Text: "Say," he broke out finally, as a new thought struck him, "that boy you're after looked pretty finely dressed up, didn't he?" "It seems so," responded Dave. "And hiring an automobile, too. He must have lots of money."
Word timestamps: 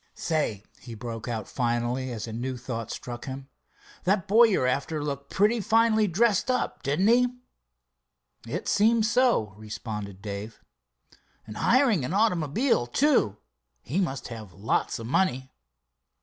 "Say," 0.15 0.63
he 0.79 0.95
broke 0.95 1.27
out 1.27 1.47
finally, 1.47 2.11
as 2.11 2.25
a 2.25 2.33
new 2.33 2.57
thought 2.57 2.89
struck 2.89 3.25
him, 3.25 3.49
"that 4.03 4.27
boy 4.27 4.45
you're 4.45 4.65
after 4.65 5.03
looked 5.03 5.29
pretty 5.29 5.61
finely 5.61 6.07
dressed 6.07 6.49
up, 6.49 6.81
didn't 6.81 7.07
he?" 7.07 7.27
"It 8.47 8.67
seems 8.67 9.11
so," 9.11 9.53
responded 9.57 10.19
Dave. 10.19 10.59
"And 11.45 11.57
hiring 11.57 12.03
an 12.03 12.15
automobile, 12.15 12.87
too. 12.87 13.37
He 13.83 13.99
must 13.99 14.29
have 14.29 14.53
lots 14.53 14.97
of 14.97 15.05
money." 15.05 15.51